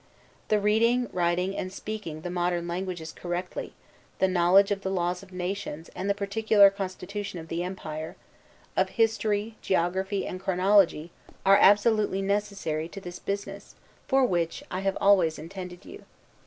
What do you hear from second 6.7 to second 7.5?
constitution of